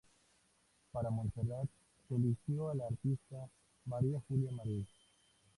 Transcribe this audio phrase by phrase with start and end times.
[0.91, 1.67] Para Montserrat
[2.09, 3.47] se eligió a la artista
[3.85, 4.87] María Julia Marín.